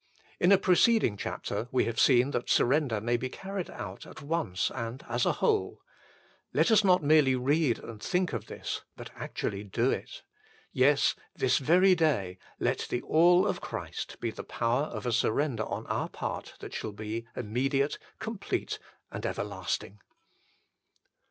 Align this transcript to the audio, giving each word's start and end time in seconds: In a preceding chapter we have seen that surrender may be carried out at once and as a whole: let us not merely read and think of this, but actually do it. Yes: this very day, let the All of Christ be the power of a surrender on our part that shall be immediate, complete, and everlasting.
In 0.39 0.51
a 0.51 0.57
preceding 0.57 1.15
chapter 1.15 1.67
we 1.71 1.85
have 1.85 1.99
seen 1.99 2.31
that 2.31 2.49
surrender 2.49 2.99
may 2.99 3.17
be 3.17 3.29
carried 3.29 3.69
out 3.69 4.07
at 4.07 4.19
once 4.23 4.71
and 4.71 5.05
as 5.07 5.27
a 5.27 5.31
whole: 5.33 5.79
let 6.55 6.71
us 6.71 6.83
not 6.83 7.03
merely 7.03 7.35
read 7.35 7.77
and 7.77 8.01
think 8.01 8.33
of 8.33 8.47
this, 8.47 8.81
but 8.97 9.11
actually 9.15 9.63
do 9.63 9.91
it. 9.91 10.23
Yes: 10.71 11.13
this 11.35 11.59
very 11.59 11.93
day, 11.93 12.39
let 12.59 12.87
the 12.89 13.03
All 13.03 13.45
of 13.45 13.61
Christ 13.61 14.19
be 14.19 14.31
the 14.31 14.43
power 14.43 14.85
of 14.85 15.05
a 15.05 15.11
surrender 15.11 15.65
on 15.65 15.85
our 15.85 16.09
part 16.09 16.55
that 16.61 16.73
shall 16.73 16.93
be 16.93 17.27
immediate, 17.35 17.99
complete, 18.17 18.79
and 19.11 19.23
everlasting. 19.23 19.99